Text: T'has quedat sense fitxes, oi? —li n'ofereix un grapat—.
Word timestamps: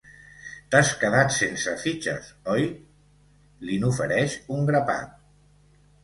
T'has 0.75 0.91
quedat 1.01 1.33
sense 1.33 1.73
fitxes, 1.83 2.29
oi? 2.53 2.63
—li 3.67 3.77
n'ofereix 3.83 4.39
un 4.57 4.65
grapat—. 4.71 5.13